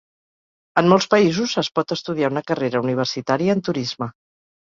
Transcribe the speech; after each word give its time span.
En 0.81 0.87
molts 0.93 1.07
països 1.13 1.53
es 1.63 1.69
pot 1.79 1.93
estudiar 1.97 2.31
una 2.35 2.43
carrera 2.49 2.83
universitària 2.87 3.59
en 3.59 3.65
turisme. 3.71 4.09